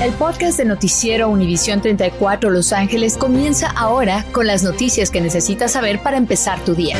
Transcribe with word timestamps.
El 0.00 0.14
podcast 0.14 0.56
de 0.56 0.64
Noticiero 0.64 1.28
Univisión 1.28 1.82
34 1.82 2.48
Los 2.48 2.72
Ángeles 2.72 3.18
comienza 3.18 3.70
ahora 3.76 4.24
con 4.32 4.46
las 4.46 4.62
noticias 4.62 5.10
que 5.10 5.20
necesitas 5.20 5.72
saber 5.72 6.02
para 6.02 6.16
empezar 6.16 6.58
tu 6.60 6.74
día. 6.74 6.96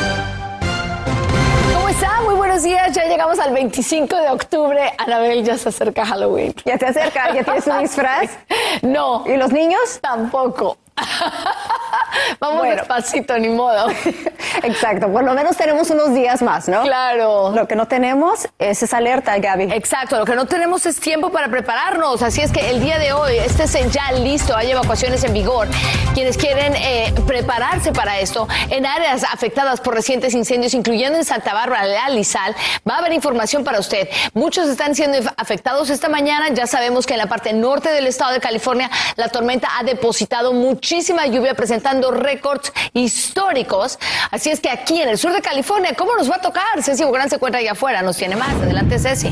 ¿Cómo 1.74 1.88
está? 1.88 2.20
Muy 2.20 2.34
buenos 2.34 2.62
días. 2.62 2.92
Ya 2.94 3.06
llegamos 3.06 3.38
al 3.38 3.54
25 3.54 4.16
de 4.16 4.28
octubre. 4.28 4.92
Anabel, 4.98 5.42
ya 5.42 5.56
se 5.56 5.70
acerca 5.70 6.04
Halloween. 6.04 6.54
¿Ya 6.66 6.76
te 6.76 6.88
acerca? 6.88 7.32
¿Ya 7.34 7.42
tienes 7.42 7.66
un 7.66 7.78
disfraz? 7.78 8.30
No. 8.82 9.24
¿Y 9.26 9.38
los 9.38 9.50
niños? 9.50 9.98
Tampoco. 10.02 10.76
Vamos 12.40 12.58
bueno. 12.58 12.76
despacito, 12.76 13.38
ni 13.38 13.48
modo. 13.48 13.88
Exacto, 14.62 15.10
por 15.12 15.24
lo 15.24 15.34
menos 15.34 15.56
tenemos 15.56 15.90
unos 15.90 16.14
días 16.14 16.42
más, 16.42 16.68
¿no? 16.68 16.82
Claro. 16.82 17.50
Lo 17.50 17.66
que 17.66 17.76
no 17.76 17.86
tenemos 17.86 18.48
es 18.58 18.82
esa 18.82 18.98
alerta, 18.98 19.38
Gaby. 19.38 19.72
Exacto, 19.72 20.18
lo 20.18 20.24
que 20.24 20.34
no 20.34 20.46
tenemos 20.46 20.86
es 20.86 20.98
tiempo 21.00 21.30
para 21.30 21.48
prepararnos. 21.48 22.22
Así 22.22 22.40
es 22.40 22.52
que 22.52 22.70
el 22.70 22.80
día 22.80 22.98
de 22.98 23.12
hoy, 23.12 23.36
este 23.36 23.64
es 23.64 23.72
ya 23.92 24.12
listo, 24.12 24.56
hay 24.56 24.70
evacuaciones 24.70 25.24
en 25.24 25.32
vigor. 25.32 25.68
Quienes 26.14 26.36
quieren 26.36 26.74
eh, 26.76 27.12
prepararse 27.26 27.92
para 27.92 28.18
esto, 28.20 28.48
en 28.68 28.86
áreas 28.86 29.24
afectadas 29.24 29.80
por 29.80 29.94
recientes 29.94 30.34
incendios, 30.34 30.74
incluyendo 30.74 31.18
en 31.18 31.24
Santa 31.24 31.54
Bárbara, 31.54 31.84
la 31.86 32.08
Lizal, 32.08 32.54
va 32.88 32.96
a 32.96 32.98
haber 32.98 33.12
información 33.12 33.64
para 33.64 33.78
usted. 33.78 34.08
Muchos 34.34 34.68
están 34.68 34.94
siendo 34.94 35.18
afectados 35.36 35.90
esta 35.90 36.08
mañana. 36.08 36.48
Ya 36.50 36.66
sabemos 36.66 37.06
que 37.06 37.14
en 37.14 37.18
la 37.18 37.26
parte 37.26 37.52
norte 37.52 37.90
del 37.90 38.06
estado 38.06 38.32
de 38.32 38.40
California, 38.40 38.90
la 39.16 39.28
tormenta 39.28 39.68
ha 39.78 39.84
depositado 39.84 40.52
muchísima 40.52 41.26
lluvia 41.26 41.54
presentando 41.54 41.99
récords 42.08 42.72
históricos. 42.94 43.98
Así 44.30 44.50
es 44.50 44.60
que 44.60 44.70
aquí 44.70 45.00
en 45.00 45.08
el 45.08 45.18
sur 45.18 45.32
de 45.32 45.42
California, 45.42 45.94
¿cómo 45.96 46.16
nos 46.16 46.30
va 46.30 46.36
a 46.36 46.40
tocar? 46.40 46.82
Ceci 46.82 47.04
Bográn 47.04 47.28
se 47.28 47.36
encuentra 47.36 47.60
allá 47.60 47.72
afuera, 47.72 48.02
nos 48.02 48.16
tiene 48.16 48.36
más. 48.36 48.54
Adelante, 48.54 48.98
Ceci. 48.98 49.30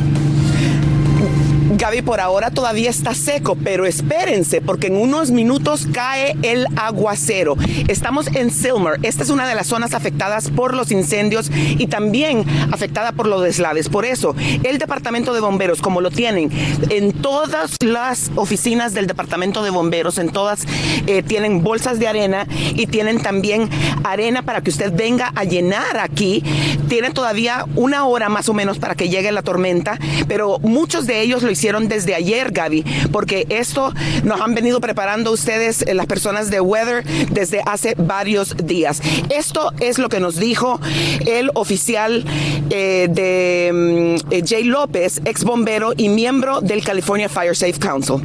Gaby, 1.71 2.01
por 2.01 2.19
ahora 2.19 2.51
todavía 2.51 2.89
está 2.89 3.15
seco, 3.15 3.55
pero 3.63 3.85
espérense, 3.85 4.63
porque 4.63 4.87
en 4.87 4.97
unos 4.97 5.31
minutos 5.31 5.87
cae 5.93 6.35
el 6.43 6.67
aguacero. 6.77 7.57
Estamos 7.89 8.27
en 8.29 8.51
Silmer. 8.51 8.99
Esta 9.03 9.23
es 9.23 9.29
una 9.29 9.47
de 9.47 9.55
las 9.55 9.67
zonas 9.67 9.93
afectadas 9.93 10.51
por 10.51 10.73
los 10.73 10.91
incendios 10.91 11.51
y 11.53 11.87
también 11.89 12.45
afectada 12.73 13.13
por 13.13 13.27
los 13.27 13.43
deslaves. 13.43 13.91
Por 13.91 14.07
eso, 14.07 14.35
el 14.63 14.79
Departamento 14.79 15.35
de 15.35 15.41
Bomberos, 15.41 15.83
como 15.83 16.01
lo 16.01 16.11
tienen 16.11 16.51
en 16.89 17.13
todas 17.13 17.77
las 17.85 18.31
oficinas 18.37 18.95
del 18.95 19.07
Departamento 19.07 19.63
de 19.63 19.69
Bomberos, 19.69 20.17
en 20.17 20.31
todas 20.31 20.65
eh, 21.07 21.23
tienen 21.23 21.63
bolsas 21.63 21.99
de 21.99 22.09
arena 22.09 22.47
y 22.75 22.87
tienen 22.87 23.21
también 23.21 23.69
arena 24.05 24.41
para 24.41 24.63
que 24.63 24.71
usted 24.71 24.91
venga 24.95 25.33
a 25.35 25.45
llenar 25.45 25.99
aquí. 25.99 26.43
Tienen 26.89 27.13
todavía 27.13 27.67
una 27.77 28.07
hora 28.07 28.31
más 28.31 28.49
o 28.49 28.55
menos 28.55 28.79
para 28.79 28.95
que 28.95 29.11
llegue 29.11 29.31
la 29.33 29.43
tormenta, 29.43 29.99
pero 30.27 30.59
muchos 30.61 31.07
de 31.07 31.21
ellos 31.21 31.43
lo 31.43 31.51
hicieron 31.59 31.89
desde 31.89 32.15
ayer, 32.15 32.53
Gaby, 32.53 32.85
porque 33.11 33.45
esto 33.49 33.93
nos 34.23 34.41
han 34.41 34.55
venido 34.55 34.81
preparando 34.81 35.33
ustedes, 35.33 35.83
eh, 35.83 35.95
las 35.95 36.07
personas 36.07 36.51
de 36.51 36.61
Weather, 36.61 37.05
desde 37.31 37.63
hace 37.67 37.97
varios 37.99 38.57
días. 38.57 39.03
Esto 39.29 39.73
es 39.81 39.99
lo 39.99 40.09
que 40.09 40.21
nos 40.21 40.37
dijo 40.37 40.81
el 41.27 41.51
oficial 41.55 42.25
eh, 42.71 43.09
de 43.11 43.71
mm, 43.73 44.33
eh, 44.33 44.45
Jay 44.47 44.63
López, 44.63 45.21
ex 45.25 45.43
bombero 45.43 45.95
y 45.97 46.09
miembro 46.09 46.61
del 46.61 46.85
California 46.85 47.29
Fire 47.29 47.57
Safe 47.57 47.79
Council 47.81 48.23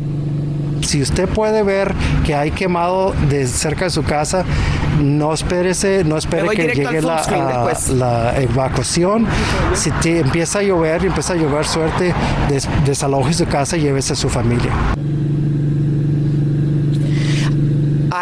si 0.83 1.01
usted 1.01 1.27
puede 1.27 1.63
ver 1.63 1.93
que 2.25 2.35
hay 2.35 2.51
quemado 2.51 3.13
de 3.29 3.47
cerca 3.47 3.85
de 3.85 3.91
su 3.91 4.03
casa, 4.03 4.45
no 5.01 5.33
espérese, 5.33 6.03
no 6.03 6.17
espere 6.17 6.49
que 6.49 6.67
llegue 6.67 7.01
la, 7.01 8.33
evacuación. 8.37 9.27
Si 9.73 9.91
empieza 10.03 10.59
a 10.59 10.63
llover 10.63 11.03
y 11.03 11.07
empieza 11.07 11.33
a 11.33 11.35
llover 11.35 11.65
suerte, 11.65 12.13
desaloje 12.85 13.33
su 13.33 13.45
casa 13.45 13.77
y 13.77 13.81
llévese 13.81 14.13
a 14.13 14.15
su 14.15 14.29
familia. 14.29 14.71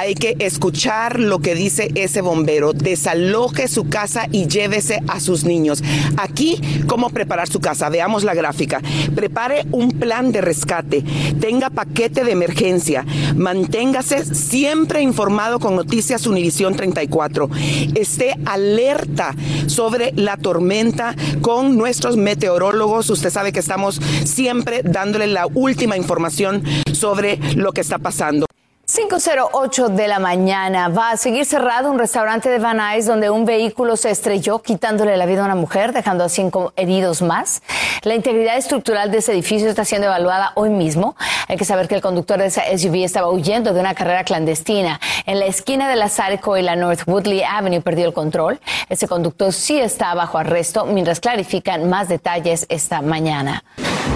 Hay 0.02 0.16
que 0.16 0.36
escuchar 0.40 1.20
lo 1.20 1.40
que 1.40 1.54
dice 1.54 1.92
ese 1.94 2.22
bombero. 2.22 2.74
Desaloje 2.74 3.68
su 3.68 3.88
casa 3.88 4.28
y 4.32 4.48
llévese 4.48 5.00
a 5.08 5.20
sus 5.20 5.44
niños. 5.44 5.84
Aquí, 6.18 6.60
cómo 6.88 7.12
preparar 7.12 7.48
su 7.48 7.60
casa. 7.60 7.88
Veamos 7.90 8.24
la 8.24 8.34
gráfica. 8.34 8.82
Prepare 9.14 9.68
un 9.72 9.92
plan 9.92 10.32
de 10.32 10.42
rescate. 10.42 11.04
Tenga 11.40 11.70
paquete 11.70 12.24
de 12.24 12.32
emergencia. 12.32 13.06
Manténgase 13.36 14.26
siempre 14.34 15.02
informado 15.02 15.60
con 15.60 15.76
Noticias 15.76 16.26
Univisión 16.26 16.76
34. 16.76 17.52
Esté 17.94 18.36
alerta 18.46 19.36
sobre 19.68 20.14
la 20.16 20.36
tormenta 20.36 21.16
con 21.42 21.78
nuestros 21.78 22.18
meteorólogos. 22.18 23.12
Usted 23.12 23.30
sabe 23.30 23.52
que 23.52 23.60
estamos 23.60 24.02
siempre 24.26 24.82
dándole 24.84 25.28
la 25.28 25.46
última 25.46 25.96
información 25.96 26.64
sobre 26.92 27.38
lo 27.56 27.72
que 27.72 27.82
está 27.82 28.00
pasando. 28.00 28.51
5.08 28.94 29.88
de 29.88 30.10
la 30.10 30.20
mañana. 30.20 30.90
Va 30.90 31.12
a 31.12 31.18
seguir 31.18 31.46
cerrado 31.46 31.90
un 31.90 31.98
restaurante 31.98 32.50
de 32.50 32.60
Van 32.60 32.76
Nuys 32.76 33.06
donde 33.06 33.30
un 33.30 33.46
vehículo 33.46 33.96
se 33.96 34.10
estrelló 34.10 34.60
quitándole 34.60 35.16
la 35.16 35.26
vida 35.26 35.44
a 35.44 35.46
una 35.46 35.56
mujer, 35.56 35.94
dejando 35.94 36.26
a 36.26 36.30
cinco 36.30 36.74
heridos 36.76 37.22
más. 37.22 37.62
La 38.02 38.16
integridad 38.16 38.58
estructural 38.58 39.10
de 39.10 39.20
ese 39.20 39.32
edificio 39.32 39.70
está 39.70 39.86
siendo 39.86 40.08
evaluada 40.08 40.52
hoy 40.56 40.72
mismo. 40.72 41.16
Hay 41.48 41.56
que 41.56 41.64
saber 41.64 41.88
que 41.88 41.96
el 41.96 42.02
conductor 42.02 42.38
de 42.38 42.48
esa 42.48 42.64
SUV 42.78 43.06
estaba 43.06 43.30
huyendo 43.32 43.74
de 43.74 43.80
una 43.80 43.96
carrera 43.96 44.26
clandestina. 44.26 45.00
En 45.26 45.40
la 45.40 45.46
esquina 45.46 45.88
de 45.88 45.96
la 45.96 46.10
Sarco 46.10 46.58
y 46.58 46.62
la 46.62 46.76
North 46.76 47.08
Woodley 47.08 47.44
Avenue 47.44 47.80
perdió 47.80 48.06
el 48.06 48.14
control. 48.14 48.60
Ese 48.90 49.08
conductor 49.08 49.54
sí 49.54 49.80
está 49.80 50.14
bajo 50.16 50.38
arresto 50.38 50.86
mientras 50.86 51.22
clarifican 51.22 51.90
más 51.90 52.10
detalles 52.10 52.66
esta 52.68 53.02
mañana. 53.02 53.64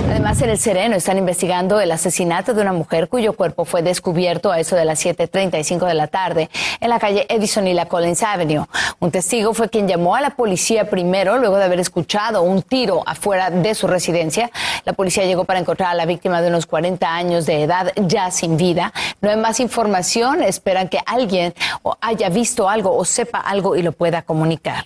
Además, 0.09 0.41
en 0.41 0.49
el 0.49 0.57
Sereno 0.57 0.95
están 0.95 1.17
investigando 1.17 1.79
el 1.79 1.91
asesinato 1.91 2.53
de 2.53 2.61
una 2.61 2.73
mujer 2.73 3.09
cuyo 3.09 3.33
cuerpo 3.33 3.65
fue 3.65 3.81
descubierto 3.81 4.51
a 4.51 4.59
de 4.73 4.85
las 4.85 5.05
7.35 5.05 5.85
de 5.85 5.93
la 5.93 6.07
tarde 6.07 6.49
en 6.79 6.89
la 6.89 6.97
calle 6.97 7.25
Edison 7.29 7.67
y 7.67 7.73
la 7.73 7.87
Collins 7.87 8.23
Avenue. 8.23 8.65
Un 8.99 9.11
testigo 9.11 9.53
fue 9.53 9.69
quien 9.69 9.87
llamó 9.87 10.15
a 10.15 10.21
la 10.21 10.31
policía 10.31 10.89
primero 10.89 11.37
luego 11.37 11.57
de 11.57 11.65
haber 11.65 11.79
escuchado 11.79 12.41
un 12.41 12.61
tiro 12.61 13.03
afuera 13.05 13.49
de 13.49 13.75
su 13.75 13.87
residencia. 13.87 14.49
La 14.85 14.93
policía 14.93 15.25
llegó 15.25 15.43
para 15.43 15.59
encontrar 15.59 15.89
a 15.89 15.93
la 15.93 16.05
víctima 16.05 16.41
de 16.41 16.47
unos 16.47 16.65
40 16.65 17.13
años 17.13 17.45
de 17.45 17.63
edad 17.63 17.91
ya 17.97 18.31
sin 18.31 18.55
vida. 18.55 18.93
No 19.21 19.29
hay 19.29 19.37
más 19.37 19.59
información. 19.59 20.41
Esperan 20.41 20.87
que 20.87 20.99
alguien 21.05 21.53
haya 22.01 22.29
visto 22.29 22.69
algo 22.69 22.95
o 22.95 23.03
sepa 23.03 23.39
algo 23.39 23.75
y 23.75 23.83
lo 23.83 23.91
pueda 23.91 24.21
comunicar. 24.21 24.85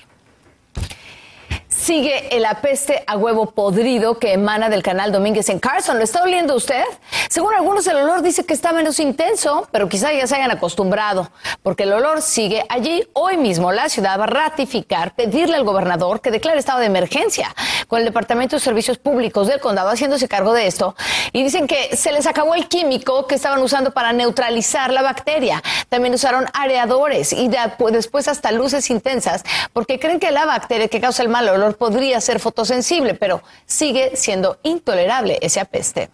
Sigue 1.67 2.35
el 2.35 2.45
apeste 2.45 3.03
a 3.07 3.15
huevo 3.15 3.51
podrido 3.51 4.19
que 4.19 4.33
emana 4.33 4.69
del 4.69 4.83
canal 4.83 5.11
Domínguez 5.11 5.49
en 5.49 5.59
Carson. 5.59 5.97
¿Lo 5.97 6.03
está 6.03 6.21
oliendo 6.21 6.55
usted? 6.55 6.83
Según 7.29 7.53
algunos, 7.53 7.85
el 7.85 7.95
olor 7.95 8.23
dice 8.23 8.43
que 8.43 8.55
está 8.55 8.73
menos 8.73 8.99
intenso, 8.99 9.67
pero 9.71 9.87
quizá 9.87 10.11
ya 10.11 10.25
se 10.25 10.35
hayan 10.35 10.49
acostumbrado, 10.49 11.29
porque 11.61 11.83
el 11.83 11.93
olor 11.93 12.23
sigue 12.23 12.65
allí. 12.69 13.07
Hoy 13.13 13.37
mismo 13.37 13.71
la 13.71 13.87
ciudad 13.87 14.19
va 14.19 14.23
a 14.23 14.27
ratificar, 14.27 15.13
pedirle 15.13 15.55
al 15.55 15.63
gobernador 15.63 16.21
que 16.21 16.31
declare 16.31 16.57
estado 16.57 16.79
de 16.79 16.87
emergencia 16.87 17.53
con 17.87 17.99
el 17.99 18.05
Departamento 18.05 18.55
de 18.55 18.59
Servicios 18.59 18.97
Públicos 18.97 19.47
del 19.47 19.59
Condado 19.59 19.91
haciéndose 19.91 20.27
cargo 20.27 20.53
de 20.53 20.65
esto. 20.65 20.95
Y 21.31 21.43
dicen 21.43 21.67
que 21.67 21.95
se 21.95 22.11
les 22.11 22.25
acabó 22.25 22.55
el 22.55 22.67
químico 22.67 23.27
que 23.27 23.35
estaban 23.35 23.61
usando 23.61 23.91
para 23.91 24.11
neutralizar 24.11 24.91
la 24.91 25.03
bacteria. 25.03 25.61
También 25.87 26.15
usaron 26.15 26.47
areadores 26.55 27.31
y 27.31 27.47
después 27.47 28.27
hasta 28.27 28.51
luces 28.51 28.89
intensas, 28.89 29.43
porque 29.71 29.99
creen 29.99 30.19
que 30.19 30.31
la 30.31 30.47
bacteria 30.47 30.87
que 30.87 30.99
causa 30.99 31.21
el 31.21 31.29
mal 31.29 31.47
olor 31.47 31.77
podría 31.77 32.19
ser 32.21 32.39
fotosensible, 32.39 33.13
pero 33.13 33.43
sigue 33.67 34.15
siendo 34.15 34.57
intolerable 34.63 35.37
ese 35.43 35.59
apeste. 35.59 36.09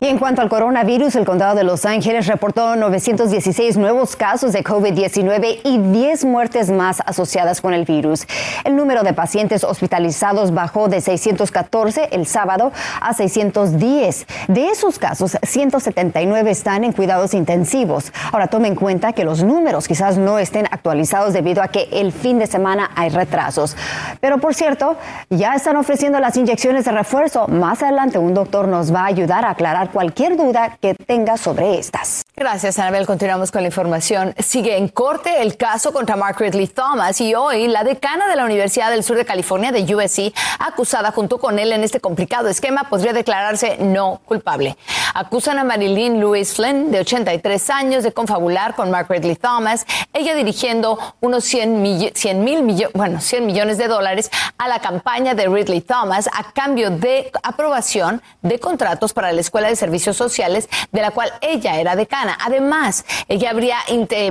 Y 0.00 0.06
en 0.06 0.18
cuanto 0.18 0.42
al 0.42 0.48
coronavirus, 0.48 1.16
el 1.16 1.24
condado 1.24 1.54
de 1.54 1.64
Los 1.64 1.84
Ángeles 1.84 2.26
reportó 2.26 2.76
916 2.76 3.76
nuevos 3.76 4.16
casos 4.16 4.52
de 4.52 4.64
COVID-19 4.64 5.60
y 5.64 5.78
10 5.78 6.24
muertes 6.24 6.70
más 6.70 7.00
asociadas 7.06 7.60
con 7.60 7.74
el 7.74 7.84
virus. 7.84 8.26
El 8.64 8.76
número 8.76 9.02
de 9.02 9.12
pacientes 9.12 9.64
hospitalizados 9.64 10.52
bajó 10.52 10.88
de 10.88 11.00
614 11.00 12.08
el 12.12 12.26
sábado 12.26 12.72
a 13.00 13.12
610. 13.12 14.26
De 14.48 14.68
esos 14.68 14.98
casos, 14.98 15.36
179 15.42 16.50
están 16.50 16.84
en 16.84 16.92
cuidados 16.92 17.34
intensivos. 17.34 18.12
Ahora 18.32 18.48
tome 18.48 18.68
en 18.68 18.74
cuenta 18.74 19.12
que 19.12 19.24
los 19.24 19.42
números 19.42 19.88
quizás 19.88 20.18
no 20.18 20.38
estén 20.38 20.66
actualizados 20.70 21.32
debido 21.32 21.62
a 21.62 21.68
que 21.68 21.88
el 21.92 22.12
fin 22.12 22.38
de 22.38 22.46
semana 22.46 22.90
hay 22.96 23.10
retrasos. 23.10 23.76
Pero 24.20 24.38
por 24.38 24.54
cierto, 24.54 24.96
ya 25.30 25.54
están 25.54 25.76
ofreciendo 25.76 26.18
las 26.20 26.36
inyecciones 26.36 26.84
de 26.84 26.92
refuerzo. 26.92 27.46
Más 27.48 27.82
adelante 27.82 28.18
un 28.18 28.34
doctor 28.34 28.68
nos 28.68 28.94
va 28.94 29.02
a 29.02 29.06
ayudar 29.06 29.44
a 29.44 29.50
aclarar 29.50 29.81
cualquier 29.90 30.36
duda 30.36 30.78
que 30.80 30.94
tenga 30.94 31.36
sobre 31.36 31.78
estas. 31.78 32.22
Gracias, 32.34 32.78
Anabel. 32.78 33.06
Continuamos 33.06 33.50
con 33.50 33.62
la 33.62 33.68
información. 33.68 34.34
Sigue 34.38 34.76
en 34.76 34.88
corte 34.88 35.42
el 35.42 35.56
caso 35.56 35.92
contra 35.92 36.16
Mark 36.16 36.38
Ridley 36.38 36.66
Thomas 36.66 37.20
y 37.20 37.34
hoy 37.34 37.68
la 37.68 37.84
decana 37.84 38.26
de 38.26 38.36
la 38.36 38.44
Universidad 38.44 38.90
del 38.90 39.04
Sur 39.04 39.16
de 39.16 39.24
California 39.24 39.70
de 39.70 39.82
USC, 39.94 40.32
acusada 40.58 41.12
junto 41.12 41.38
con 41.38 41.58
él 41.58 41.72
en 41.72 41.84
este 41.84 42.00
complicado 42.00 42.48
esquema, 42.48 42.88
podría 42.88 43.12
declararse 43.12 43.76
no 43.78 44.20
culpable. 44.24 44.76
acusan 45.14 45.58
a 45.58 45.64
Marilyn 45.64 46.20
Louise 46.20 46.54
Flynn, 46.54 46.90
de 46.90 47.00
83 47.00 47.70
años, 47.70 48.02
de 48.02 48.12
confabular 48.12 48.74
con 48.74 48.90
Margaret 48.90 49.24
Lee 49.24 49.36
Thomas, 49.36 49.86
ella 50.12 50.34
dirigiendo 50.34 50.98
unos 51.20 51.44
100, 51.44 51.82
mil 51.82 52.62
millones, 52.62 52.92
bueno, 52.94 53.20
100 53.20 53.46
millones 53.46 53.78
de 53.78 53.88
dólares 53.88 54.30
a 54.58 54.68
la 54.68 54.80
campaña 54.80 55.34
de 55.34 55.48
Ridley 55.48 55.80
Thomas 55.80 56.28
a 56.32 56.52
cambio 56.52 56.90
de 56.90 57.30
aprobación 57.42 58.22
de 58.42 58.58
contratos 58.58 59.12
para 59.12 59.32
la 59.32 59.40
Escuela 59.40 59.68
de 59.72 59.76
Servicios 59.76 60.16
Sociales, 60.16 60.68
de 60.90 61.00
la 61.00 61.10
cual 61.10 61.32
ella 61.40 61.80
era 61.80 61.96
decana. 61.96 62.38
Además, 62.40 63.04
ella 63.28 63.50
habría 63.50 63.78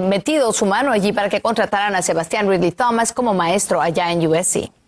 metido 0.02 0.54
su 0.54 0.66
mano 0.66 0.92
allí 0.92 1.12
para 1.14 1.30
que 1.30 1.42
contrataran 1.42 1.96
a 1.96 2.02
Sebastián 2.02 2.48
Ridley 2.48 2.72
Thomas 2.72 3.12
como 3.12 3.34
maestro 3.34 3.82
allá 3.82 4.12
en 4.12 4.28
USC. 4.28 4.81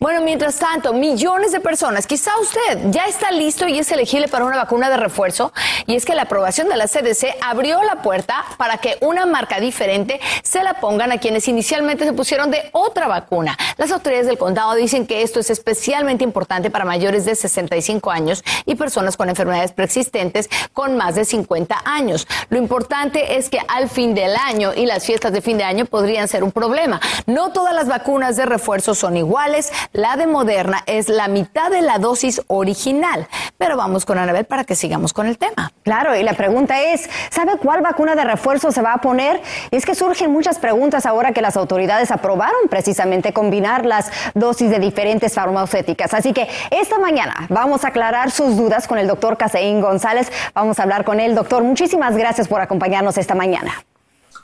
Bueno, 0.00 0.20
mientras 0.20 0.56
tanto, 0.60 0.92
millones 0.92 1.50
de 1.50 1.58
personas, 1.58 2.06
quizá 2.06 2.30
usted 2.40 2.90
ya 2.92 3.06
está 3.06 3.32
listo 3.32 3.66
y 3.66 3.80
es 3.80 3.90
elegible 3.90 4.28
para 4.28 4.44
una 4.44 4.56
vacuna 4.56 4.88
de 4.90 4.96
refuerzo, 4.96 5.52
y 5.88 5.96
es 5.96 6.04
que 6.04 6.14
la 6.14 6.22
aprobación 6.22 6.68
de 6.68 6.76
la 6.76 6.86
CDC 6.86 7.34
abrió 7.42 7.82
la 7.82 8.00
puerta 8.00 8.44
para 8.58 8.78
que 8.78 8.96
una 9.00 9.26
marca 9.26 9.58
diferente 9.58 10.20
se 10.44 10.62
la 10.62 10.74
pongan 10.74 11.10
a 11.10 11.18
quienes 11.18 11.48
inicialmente 11.48 12.04
se 12.04 12.12
pusieron 12.12 12.52
de 12.52 12.70
otra 12.70 13.08
vacuna. 13.08 13.58
Las 13.76 13.90
autoridades 13.90 14.28
del 14.28 14.38
condado 14.38 14.76
dicen 14.76 15.04
que 15.04 15.22
esto 15.22 15.40
es 15.40 15.50
especialmente 15.50 16.22
importante 16.22 16.70
para 16.70 16.84
mayores 16.84 17.24
de 17.24 17.34
65 17.34 18.12
años 18.12 18.44
y 18.66 18.76
personas 18.76 19.16
con 19.16 19.28
enfermedades 19.28 19.72
preexistentes 19.72 20.48
con 20.72 20.96
más 20.96 21.16
de 21.16 21.24
50 21.24 21.76
años. 21.84 22.28
Lo 22.50 22.58
importante 22.58 23.36
es 23.36 23.50
que 23.50 23.58
al 23.66 23.88
fin 23.88 24.14
del 24.14 24.36
año 24.36 24.72
y 24.74 24.86
las 24.86 25.04
fiestas 25.04 25.32
de 25.32 25.42
fin 25.42 25.58
de 25.58 25.64
año 25.64 25.86
podrían 25.86 26.28
ser 26.28 26.44
un 26.44 26.52
problema. 26.52 27.00
No 27.26 27.50
todas 27.50 27.74
las 27.74 27.88
vacunas 27.88 28.36
de 28.36 28.46
refuerzo 28.46 28.94
son 28.94 29.16
iguales. 29.16 29.72
La 29.92 30.16
de 30.16 30.26
Moderna 30.26 30.82
es 30.86 31.08
la 31.08 31.28
mitad 31.28 31.70
de 31.70 31.80
la 31.80 31.98
dosis 31.98 32.42
original. 32.48 33.26
Pero 33.56 33.76
vamos 33.76 34.04
con 34.04 34.18
Anabel 34.18 34.44
para 34.44 34.64
que 34.64 34.74
sigamos 34.74 35.12
con 35.12 35.26
el 35.26 35.38
tema. 35.38 35.72
Claro, 35.82 36.14
y 36.14 36.22
la 36.22 36.34
pregunta 36.34 36.80
es, 36.82 37.08
¿sabe 37.30 37.58
cuál 37.58 37.80
vacuna 37.80 38.14
de 38.14 38.24
refuerzo 38.24 38.70
se 38.70 38.82
va 38.82 38.92
a 38.92 38.98
poner? 38.98 39.40
Y 39.70 39.76
es 39.76 39.86
que 39.86 39.94
surgen 39.94 40.30
muchas 40.30 40.58
preguntas 40.58 41.06
ahora 41.06 41.32
que 41.32 41.40
las 41.40 41.56
autoridades 41.56 42.10
aprobaron 42.10 42.68
precisamente 42.68 43.32
combinar 43.32 43.86
las 43.86 44.10
dosis 44.34 44.70
de 44.70 44.78
diferentes 44.78 45.34
farmacéuticas. 45.34 46.12
Así 46.14 46.32
que 46.32 46.48
esta 46.70 46.98
mañana 46.98 47.46
vamos 47.48 47.84
a 47.84 47.88
aclarar 47.88 48.30
sus 48.30 48.56
dudas 48.56 48.86
con 48.86 48.98
el 48.98 49.06
doctor 49.06 49.36
Caseín 49.36 49.80
González. 49.80 50.30
Vamos 50.54 50.78
a 50.78 50.82
hablar 50.82 51.04
con 51.04 51.18
él. 51.18 51.34
Doctor, 51.34 51.62
muchísimas 51.62 52.16
gracias 52.16 52.46
por 52.46 52.60
acompañarnos 52.60 53.16
esta 53.16 53.34
mañana. 53.34 53.72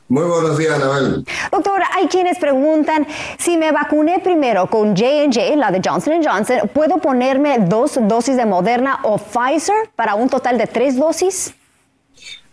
Muy 0.09 0.25
buenos 0.25 0.59
días, 0.59 0.75
Anabel. 0.75 1.25
Doctor, 1.51 1.83
hay 1.95 2.09
quienes 2.09 2.39
preguntan, 2.39 3.07
si 3.39 3.57
me 3.57 3.73
vacuné 3.73 4.19
primero 4.19 4.69
con 4.69 4.95
J&J, 4.95 5.57
la 5.57 5.71
de 5.71 5.81
Johnson 5.83 6.21
Johnson, 6.23 6.71
¿puedo 6.75 6.99
ponerme 6.99 7.59
dos 7.61 7.99
dosis 8.03 8.37
de 8.37 8.45
Moderna 8.45 9.01
o 9.05 9.17
Pfizer 9.17 9.91
para 9.97 10.15
un 10.15 10.29
total 10.29 10.59
de 10.59 10.67
tres 10.67 10.97
dosis? 10.97 11.55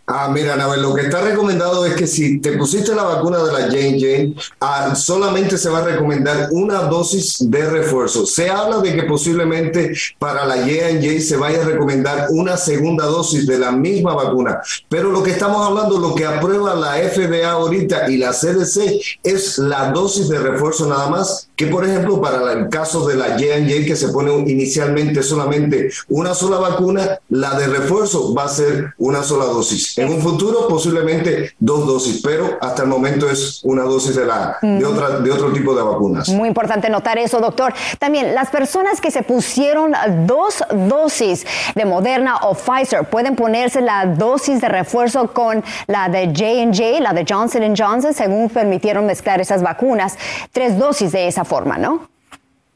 Ah, 0.07 0.29
mira, 0.33 0.55
Anabel, 0.55 0.81
lo 0.81 0.93
que 0.93 1.03
está 1.03 1.21
recomendado 1.21 1.85
es 1.85 1.93
que 1.93 2.07
si 2.07 2.39
te 2.41 2.57
pusiste 2.57 2.93
la 2.93 3.03
vacuna 3.03 3.37
de 3.43 3.53
la 3.53 3.59
J&J, 3.67 4.41
ah, 4.59 4.95
solamente 4.95 5.57
se 5.57 5.69
va 5.69 5.79
a 5.79 5.85
recomendar 5.85 6.49
una 6.51 6.81
dosis 6.81 7.49
de 7.49 7.69
refuerzo. 7.69 8.25
Se 8.25 8.49
habla 8.49 8.79
de 8.79 8.95
que 8.95 9.03
posiblemente 9.03 9.93
para 10.19 10.45
la 10.45 10.57
J&J 10.57 11.21
se 11.21 11.37
vaya 11.37 11.61
a 11.61 11.65
recomendar 11.65 12.27
una 12.31 12.57
segunda 12.57 13.05
dosis 13.05 13.47
de 13.47 13.59
la 13.59 13.71
misma 13.71 14.13
vacuna. 14.13 14.61
Pero 14.89 15.11
lo 15.11 15.23
que 15.23 15.31
estamos 15.31 15.65
hablando, 15.65 15.97
lo 15.97 16.15
que 16.15 16.25
aprueba 16.25 16.75
la 16.75 16.95
FDA 16.95 17.49
ahorita 17.49 18.09
y 18.09 18.17
la 18.17 18.31
CDC 18.31 18.99
es 19.23 19.59
la 19.59 19.91
dosis 19.91 20.27
de 20.29 20.39
refuerzo 20.39 20.87
nada 20.87 21.09
más, 21.09 21.49
que 21.55 21.67
por 21.67 21.85
ejemplo 21.85 22.19
para 22.19 22.51
el 22.53 22.69
caso 22.69 23.07
de 23.07 23.15
la 23.15 23.37
J&J 23.37 23.85
que 23.85 23.95
se 23.95 24.09
pone 24.09 24.33
inicialmente 24.49 25.23
solamente 25.23 25.89
una 26.09 26.33
sola 26.33 26.57
vacuna, 26.57 27.19
la 27.29 27.57
de 27.57 27.67
refuerzo 27.67 28.33
va 28.33 28.45
a 28.45 28.49
ser 28.49 28.93
una 28.97 29.23
sola 29.23 29.45
dosis. 29.45 29.90
En 29.97 30.09
un 30.09 30.21
futuro 30.21 30.67
posiblemente 30.67 31.53
dos 31.59 31.85
dosis, 31.85 32.21
pero 32.23 32.57
hasta 32.61 32.83
el 32.83 32.89
momento 32.89 33.29
es 33.29 33.61
una 33.63 33.83
dosis 33.83 34.15
de, 34.15 34.25
la, 34.25 34.57
de, 34.61 34.85
otra, 34.85 35.19
de 35.19 35.31
otro 35.31 35.51
tipo 35.51 35.73
de 35.75 35.83
vacunas. 35.83 36.29
Muy 36.29 36.47
importante 36.47 36.89
notar 36.89 37.17
eso, 37.17 37.39
doctor. 37.39 37.73
También 37.99 38.33
las 38.33 38.49
personas 38.49 39.01
que 39.01 39.11
se 39.11 39.23
pusieron 39.23 39.93
dos 40.25 40.63
dosis 40.87 41.45
de 41.75 41.85
Moderna 41.85 42.37
o 42.43 42.53
Pfizer 42.53 43.05
pueden 43.05 43.35
ponerse 43.35 43.81
la 43.81 44.05
dosis 44.05 44.61
de 44.61 44.69
refuerzo 44.69 45.33
con 45.33 45.63
la 45.87 46.09
de 46.09 46.27
J&J, 46.27 46.99
la 47.01 47.13
de 47.13 47.25
Johnson 47.27 47.73
Johnson, 47.75 48.13
según 48.13 48.49
permitieron 48.49 49.05
mezclar 49.05 49.41
esas 49.41 49.61
vacunas, 49.61 50.17
tres 50.51 50.77
dosis 50.77 51.11
de 51.11 51.27
esa 51.27 51.45
forma, 51.45 51.77
¿no? 51.77 52.09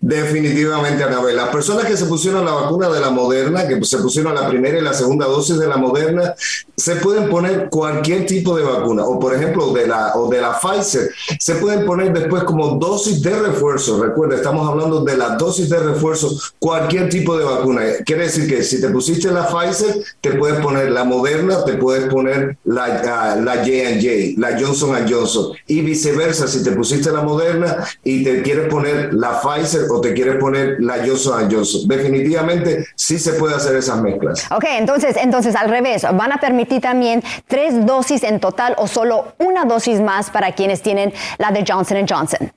Definitivamente, 0.06 1.04
Anabel. 1.04 1.36
Las 1.36 1.50
personas 1.50 1.86
que 1.86 1.98
se 1.98 2.06
pusieron 2.06 2.46
la 2.46 2.52
vacuna 2.52 2.90
de 2.90 3.00
la 3.00 3.10
Moderna, 3.10 3.68
que 3.68 3.84
se 3.84 3.98
pusieron 3.98 4.36
la 4.36 4.48
primera 4.48 4.78
y 4.78 4.82
la 4.84 4.94
segunda 4.94 5.26
dosis 5.26 5.58
de 5.58 5.68
la 5.68 5.78
Moderna, 5.78 6.36
se 6.78 6.98
pueden 6.98 7.28
poner 7.28 7.70
cualquier 7.72 8.28
tipo 8.28 8.56
de 8.56 8.64
vacuna, 8.64 9.04
o 9.04 9.18
por 9.20 9.34
ejemplo 9.34 9.74
de 9.74 9.88
la, 9.88 10.14
o 10.14 10.30
de 10.30 10.42
la 10.42 10.60
Pfizer, 10.60 11.10
se 11.40 11.56
pueden 11.56 11.88
poner 11.88 12.14
después 12.14 12.44
como 12.44 12.76
dosis 12.76 13.20
de 13.24 13.32
refuerzo. 13.32 14.04
Recuerda, 14.04 14.36
estamos 14.36 14.68
hablando 14.70 15.04
de 15.04 15.18
la 15.18 15.38
dosis 15.38 15.70
de 15.72 15.80
refuerzo, 15.80 16.40
cualquier 16.60 17.10
tipo 17.10 17.36
de 17.36 17.44
vacuna. 17.44 17.82
Quiere 18.06 18.26
decir 18.26 18.48
que 18.48 18.62
si 18.62 18.80
te 18.80 18.90
pusiste 18.90 19.32
la 19.32 19.48
Pfizer, 19.48 20.04
te 20.22 20.34
puedes 20.34 20.60
poner 20.60 20.92
la 20.92 21.04
Moderna, 21.04 21.66
te 21.66 21.74
puedes 21.74 22.08
poner 22.14 22.60
la, 22.66 23.38
uh, 23.38 23.44
la 23.44 23.56
J&J, 23.56 24.40
la 24.40 24.60
Johnson 24.60 24.96
Johnson, 25.10 25.54
y 25.66 25.82
viceversa, 25.82 26.48
si 26.48 26.64
te 26.64 26.74
pusiste 26.74 27.12
la 27.12 27.22
Moderna 27.22 27.78
y 28.04 28.24
te 28.24 28.44
quieres 28.44 28.68
poner 28.68 29.12
la 29.12 29.42
Pfizer 29.42 29.88
te 30.02 30.14
quieres 30.14 30.38
poner 30.38 30.78
la 30.80 30.98
Johnson 31.06 31.50
Johnson. 31.52 31.88
Definitivamente 31.88 32.88
sí 32.96 33.20
se 33.20 33.34
puede 33.34 33.56
hacer 33.56 33.76
esas 33.76 34.02
mezclas. 34.02 34.46
Ok, 34.52 34.66
entonces, 34.78 35.16
entonces 35.18 35.56
al 35.56 35.70
revés, 35.70 36.04
¿van 36.14 36.32
a 36.32 36.38
permitir 36.38 36.82
también 36.82 37.24
tres 37.48 37.86
dosis 37.86 38.24
en 38.24 38.40
total 38.40 38.76
o 38.78 38.88
solo 38.88 39.34
una 39.40 39.66
dosis 39.66 40.02
más 40.02 40.30
para 40.30 40.54
quienes 40.54 40.82
tienen 40.82 41.14
la 41.38 41.52
de 41.52 41.64
Johnson 41.68 42.06
Johnson? 42.08 42.52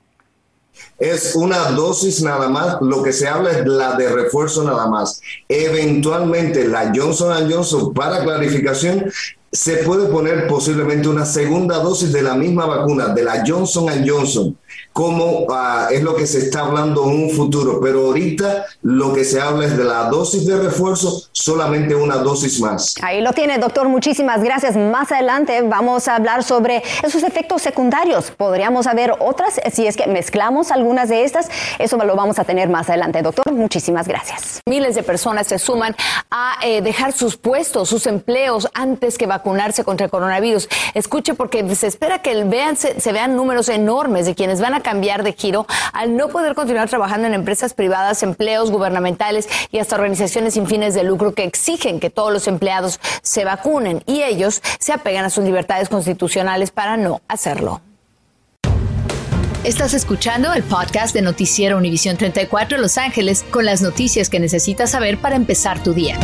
es 0.99 1.37
una 1.37 1.71
dosis 1.71 2.23
nada 2.23 2.49
más, 2.49 2.79
lo 2.81 3.03
que 3.03 3.13
se 3.13 3.29
habla 3.29 3.51
es 3.51 3.67
la 3.67 3.95
de 3.95 4.09
refuerzo 4.09 4.65
nada 4.65 4.89
más. 4.89 5.21
Eventualmente 5.49 6.67
la 6.67 6.93
Johnson 6.95 7.51
Johnson 7.51 7.95
para 7.95 8.23
clarificación 8.23 9.11
se 9.51 9.79
puede 9.79 10.09
poner 10.09 10.47
posiblemente 10.47 11.09
una 11.09 11.25
segunda 11.25 11.79
dosis 11.79 12.13
de 12.13 12.23
la 12.23 12.35
misma 12.35 12.67
vacuna, 12.67 13.09
de 13.09 13.23
la 13.23 13.45
Johnson 13.47 13.87
Johnson, 14.07 14.57
como 14.93 15.47
ah, 15.51 15.89
es 15.91 16.03
lo 16.03 16.17
que 16.17 16.27
se 16.27 16.39
está 16.39 16.61
hablando 16.61 17.05
en 17.05 17.25
un 17.25 17.31
futuro. 17.31 17.81
Pero 17.81 18.07
ahorita 18.07 18.67
lo 18.83 19.13
que 19.13 19.25
se 19.25 19.41
habla 19.41 19.67
es 19.67 19.77
de 19.77 19.85
la 19.85 20.05
dosis 20.09 20.47
de 20.47 20.57
refuerzo, 20.57 21.23
solamente 21.33 21.95
una 21.95 22.17
dosis 22.17 22.61
más. 22.61 22.95
Ahí 23.03 23.21
lo 23.21 23.33
tiene, 23.33 23.59
doctor. 23.59 23.89
Muchísimas 23.89 24.43
gracias. 24.43 24.77
Más 24.77 25.13
adelante 25.13 25.63
vamos 25.63 26.09
a 26.09 26.17
hablar 26.17 26.43
sobre 26.43 26.83
esos 27.03 27.23
efectos 27.23 27.63
secundarios. 27.63 28.31
Podríamos 28.31 28.87
haber 28.87 29.13
otras 29.21 29.61
si 29.73 29.87
es 29.87 29.97
que 29.97 30.07
mezclamos 30.07 30.71
algunas 30.71 31.09
de 31.09 31.25
estas. 31.25 31.49
Eso 31.79 31.97
lo 31.97 32.17
vamos 32.17 32.39
a 32.39 32.45
tener 32.45 32.69
más 32.69 32.89
adelante, 32.89 33.23
doctor. 33.23 33.53
Muchísimas 33.53 34.09
gracias. 34.09 34.61
Miles 34.67 34.95
de 34.95 35.03
personas 35.03 35.47
se 35.47 35.59
suman 35.59 35.95
a 36.31 36.57
eh, 36.63 36.83
dejar 36.83 37.13
sus 37.13 37.37
puestos, 37.37 37.89
sus 37.89 38.07
empleos 38.07 38.69
antes 38.75 39.19
que 39.19 39.27
vacunarse 39.27 39.85
contra 39.85 40.05
el 40.07 40.11
coronavirus. 40.11 40.69
Escuche 40.95 41.35
porque 41.35 41.75
se 41.75 41.87
espera 41.87 42.21
que 42.21 42.45
vean, 42.45 42.77
se, 42.77 43.13
vean 43.13 43.37
números 43.37 43.69
enormes 43.69 44.27
de 44.27 44.35
quienes 44.35 44.61
van 44.61 44.75
cambiar 44.81 45.23
de 45.23 45.33
giro 45.33 45.67
al 45.93 46.17
no 46.17 46.29
poder 46.29 46.55
continuar 46.55 46.89
trabajando 46.89 47.27
en 47.27 47.35
empresas 47.35 47.75
privadas, 47.75 48.23
empleos 48.23 48.71
gubernamentales 48.71 49.49
y 49.71 49.79
hasta 49.79 49.97
organizaciones 49.97 50.55
sin 50.55 50.67
fines 50.67 50.95
de 50.95 51.05
lucro 51.05 51.35
que 51.35 51.45
exigen 51.45 52.01
que 52.01 52.11
todos 52.11 52.33
los 52.33 52.49
empleados 52.49 53.01
se 53.23 53.45
vacunen 53.45 54.03
y 54.07 54.23
ellos 54.23 54.63
se 54.79 54.93
apegan 54.93 55.25
a 55.25 55.31
sus 55.31 55.45
libertades 55.45 55.89
constitucionales 55.89 56.71
para 56.71 56.97
no 56.97 57.21
hacerlo. 57.29 57.81
Estás 59.65 59.93
escuchando 59.93 60.53
el 60.53 60.63
podcast 60.63 61.13
de 61.15 61.21
Noticiero 61.21 61.77
Univisión 61.77 62.17
34 62.17 62.79
Los 62.79 62.97
Ángeles 62.97 63.45
con 63.51 63.65
las 63.65 63.83
noticias 63.83 64.31
que 64.31 64.41
necesitas 64.41 64.93
saber 64.93 65.19
para 65.19 65.37
empezar 65.37 65.83
tu 65.83 65.93
día. 65.93 66.17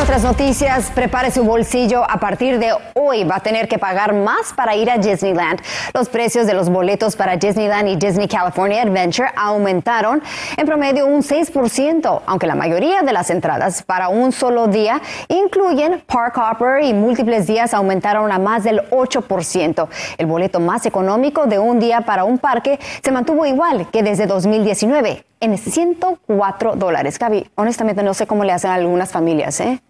Otras 0.00 0.22
noticias, 0.22 0.92
prepare 0.94 1.32
su 1.32 1.42
bolsillo. 1.42 2.08
A 2.08 2.20
partir 2.20 2.60
de 2.60 2.72
hoy 2.94 3.24
va 3.24 3.36
a 3.36 3.40
tener 3.40 3.66
que 3.66 3.78
pagar 3.78 4.14
más 4.14 4.52
para 4.54 4.76
ir 4.76 4.88
a 4.90 4.96
Disneyland. 4.96 5.60
Los 5.92 6.08
precios 6.08 6.46
de 6.46 6.54
los 6.54 6.70
boletos 6.70 7.16
para 7.16 7.36
Disneyland 7.36 7.88
y 7.88 7.96
Disney 7.96 8.28
California 8.28 8.82
Adventure 8.82 9.28
aumentaron 9.34 10.22
en 10.56 10.66
promedio 10.66 11.06
un 11.06 11.22
6%, 11.22 12.22
aunque 12.24 12.46
la 12.46 12.54
mayoría 12.54 13.02
de 13.02 13.12
las 13.12 13.28
entradas 13.30 13.82
para 13.82 14.08
un 14.08 14.30
solo 14.30 14.68
día 14.68 15.02
incluyen 15.26 16.02
Park 16.06 16.38
Hopper 16.38 16.84
y 16.84 16.94
múltiples 16.94 17.48
días 17.48 17.74
aumentaron 17.74 18.30
a 18.30 18.38
más 18.38 18.62
del 18.62 18.88
8%. 18.90 19.88
El 20.16 20.26
boleto 20.26 20.60
más 20.60 20.86
económico 20.86 21.46
de 21.46 21.58
un 21.58 21.80
día 21.80 22.02
para 22.02 22.22
un 22.22 22.38
parque 22.38 22.78
se 23.02 23.10
mantuvo 23.10 23.44
igual 23.46 23.90
que 23.90 24.04
desde 24.04 24.26
2019 24.26 25.24
en 25.40 25.58
104 25.58 26.76
dólares. 26.76 27.18
Gaby, 27.18 27.50
honestamente 27.56 28.02
no 28.04 28.14
sé 28.14 28.26
cómo 28.28 28.44
le 28.44 28.52
hacen 28.52 28.70
a 28.70 28.74
algunas 28.74 29.10
familias, 29.10 29.60
¿eh? 29.60 29.80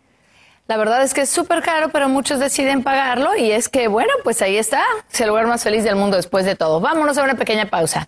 La 0.69 0.77
verdad 0.77 1.03
es 1.03 1.15
que 1.15 1.23
es 1.23 1.31
súper 1.31 1.63
caro, 1.63 1.89
pero 1.89 2.11
muchos 2.11 2.41
deciden 2.41 2.83
pagarlo 2.83 3.35
y 3.35 3.53
es 3.53 3.71
que, 3.71 3.89
bueno, 3.89 4.13
pues 4.23 4.43
ahí 4.43 4.59
está, 4.59 4.83
es 5.11 5.19
el 5.19 5.29
lugar 5.29 5.47
más 5.47 5.65
feliz 5.65 5.83
del 5.83 5.97
mundo 5.97 6.19
después 6.19 6.45
de 6.45 6.57
todo. 6.57 6.79
Vámonos 6.79 7.17
a 7.17 7.25
una 7.25 7.37
pequeña 7.37 7.71
pausa. 7.71 8.07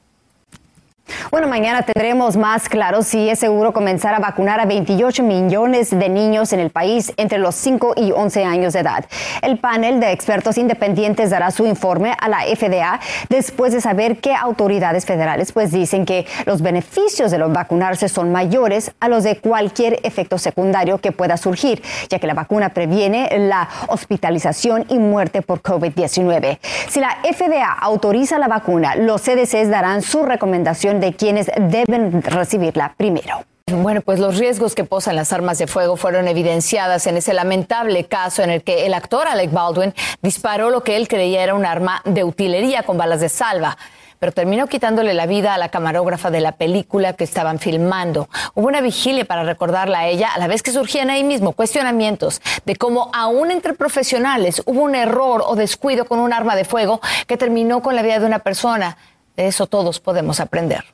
Bueno, 1.31 1.49
mañana 1.49 1.83
tendremos 1.83 2.37
más 2.37 2.69
claro 2.69 3.03
si 3.03 3.29
es 3.29 3.39
seguro 3.39 3.73
comenzar 3.73 4.15
a 4.15 4.19
vacunar 4.19 4.61
a 4.61 4.65
28 4.65 5.23
millones 5.23 5.91
de 5.91 6.09
niños 6.09 6.53
en 6.53 6.61
el 6.61 6.71
país 6.71 7.13
entre 7.17 7.39
los 7.39 7.55
5 7.55 7.95
y 7.97 8.13
11 8.13 8.45
años 8.45 8.73
de 8.73 8.81
edad. 8.81 9.05
El 9.43 9.59
panel 9.59 10.01
de 10.01 10.13
expertos 10.13 10.59
independientes 10.59 11.31
dará 11.31 11.51
su 11.51 11.67
informe 11.67 12.15
a 12.21 12.29
la 12.29 12.41
FDA 12.43 13.01
después 13.29 13.73
de 13.73 13.81
saber 13.81 14.19
que 14.19 14.35
autoridades 14.35 15.07
federales 15.07 15.53
pues 15.53 15.71
dicen 15.73 16.05
que 16.05 16.27
los 16.47 16.63
beneficios 16.63 17.31
de 17.31 17.39
los 17.39 17.53
vacunarse 17.53 18.09
son 18.09 18.33
mayores 18.33 18.93
a 19.01 19.09
los 19.09 19.25
de 19.25 19.39
cualquier 19.39 20.01
efecto 20.03 20.39
secundario 20.39 20.99
que 20.99 21.13
pueda 21.13 21.37
surgir, 21.37 21.83
ya 22.09 22.19
que 22.19 22.27
la 22.27 22.35
vacuna 22.35 22.71
previene 22.71 23.29
la 23.39 23.69
hospitalización 23.89 24.87
y 24.89 24.99
muerte 24.99 25.43
por 25.43 25.63
COVID-19. 25.63 26.59
Si 26.89 27.01
la 27.01 27.19
FDA 27.23 27.73
autoriza 27.73 28.39
la 28.39 28.49
vacuna, 28.49 28.95
los 28.95 29.23
CDCs 29.23 29.69
darán 29.71 30.03
su 30.03 30.23
recomendación 30.23 31.00
de 31.01 31.15
quienes 31.15 31.51
deben 31.59 32.23
recibirla 32.23 32.95
primero. 32.97 33.45
Bueno, 33.67 34.01
pues 34.01 34.19
los 34.19 34.37
riesgos 34.37 34.75
que 34.75 34.85
posan 34.85 35.15
las 35.15 35.33
armas 35.33 35.59
de 35.59 35.69
fuego 35.69 35.97
fueron 35.97 36.27
evidenciadas 36.27 37.07
en 37.07 37.17
ese 37.17 37.33
lamentable 37.35 38.05
caso 38.07 38.43
en 38.43 38.51
el 38.51 38.63
que 38.63 38.87
el 38.87 38.95
actor 38.95 39.29
Alec 39.29 39.53
Baldwin 39.53 39.95
disparó 40.23 40.71
lo 40.71 40.83
que 40.83 40.97
él 40.97 41.07
creía 41.07 41.43
era 41.43 41.55
un 41.55 41.65
arma 41.65 42.03
de 42.05 42.25
utilería 42.25 42.83
con 42.83 42.99
balas 42.99 43.21
de 43.21 43.29
salva 43.29 43.77
pero 44.21 44.33
terminó 44.33 44.69
quitándole 44.69 45.15
la 45.15 45.27
vida 45.27 45.55
a 45.55 45.59
la 45.59 45.71
camarógrafa 45.71 46.31
de 46.31 46.41
la 46.41 46.53
película 46.53 47.15
que 47.15 47.25
estaban 47.25 47.59
filmando. 47.59 48.29
Hubo 48.55 48.69
una 48.69 48.83
vigilia 48.83 49.25
para 49.25 49.43
recordarla 49.43 50.01
a 50.01 50.07
ella, 50.07 50.29
a 50.29 50.39
la 50.39 50.47
vez 50.47 50.63
que 50.63 50.73
surgían 50.73 51.11
ahí 51.11 51.25
mismo 51.25 51.53
cuestionamientos 51.53 52.43
de 52.67 52.77
cómo 52.77 53.11
aún 53.15 53.51
entre 53.51 53.73
profesionales 53.73 54.63
hubo 54.67 54.83
un 54.83 54.95
error 54.95 55.43
o 55.45 55.57
descuido 55.57 56.05
con 56.05 56.21
un 56.21 56.35
arma 56.35 56.55
de 56.55 56.67
fuego 56.67 57.01
que 57.27 57.39
terminó 57.39 57.83
con 57.83 57.97
la 57.97 58.03
vida 58.03 58.21
de 58.21 58.27
una 58.27 58.41
persona. 58.41 58.99
De 59.37 59.47
eso 59.47 59.67
todos 59.67 60.01
podemos 60.01 60.41
aprender. 60.41 60.85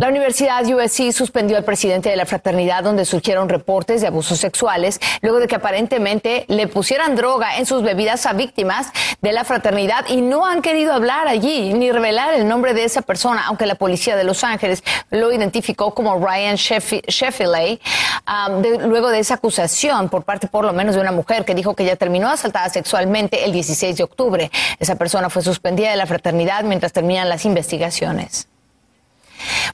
La 0.00 0.08
Universidad 0.08 0.64
USC 0.64 1.12
suspendió 1.12 1.58
al 1.58 1.64
presidente 1.64 2.08
de 2.08 2.16
la 2.16 2.24
fraternidad 2.24 2.82
donde 2.82 3.04
surgieron 3.04 3.50
reportes 3.50 4.00
de 4.00 4.06
abusos 4.06 4.38
sexuales 4.38 4.98
luego 5.20 5.40
de 5.40 5.46
que 5.46 5.56
aparentemente 5.56 6.46
le 6.48 6.68
pusieran 6.68 7.16
droga 7.16 7.58
en 7.58 7.66
sus 7.66 7.82
bebidas 7.82 8.24
a 8.24 8.32
víctimas 8.32 8.86
de 9.20 9.32
la 9.32 9.44
fraternidad 9.44 10.06
y 10.08 10.22
no 10.22 10.46
han 10.46 10.62
querido 10.62 10.94
hablar 10.94 11.28
allí 11.28 11.74
ni 11.74 11.92
revelar 11.92 12.32
el 12.32 12.48
nombre 12.48 12.72
de 12.72 12.84
esa 12.84 13.02
persona, 13.02 13.44
aunque 13.46 13.66
la 13.66 13.74
policía 13.74 14.16
de 14.16 14.24
Los 14.24 14.42
Ángeles 14.42 14.82
lo 15.10 15.34
identificó 15.34 15.92
como 15.92 16.18
Ryan 16.18 16.56
Sheffley 16.56 17.78
um, 18.26 18.62
luego 18.88 19.10
de 19.10 19.18
esa 19.18 19.34
acusación 19.34 20.08
por 20.08 20.22
parte 20.22 20.48
por 20.48 20.64
lo 20.64 20.72
menos 20.72 20.94
de 20.94 21.02
una 21.02 21.12
mujer 21.12 21.44
que 21.44 21.54
dijo 21.54 21.74
que 21.74 21.84
ya 21.84 21.96
terminó 21.96 22.30
asaltada 22.30 22.70
sexualmente 22.70 23.44
el 23.44 23.52
16 23.52 23.98
de 23.98 24.02
octubre. 24.02 24.50
Esa 24.78 24.94
persona 24.94 25.28
fue 25.28 25.42
suspendida 25.42 25.90
de 25.90 25.96
la 25.96 26.06
fraternidad 26.06 26.64
mientras 26.64 26.94
terminan 26.94 27.28
las 27.28 27.44
investigaciones. 27.44 28.49